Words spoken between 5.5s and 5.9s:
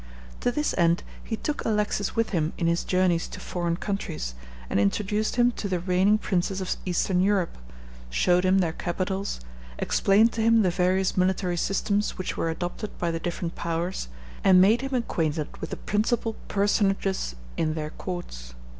to the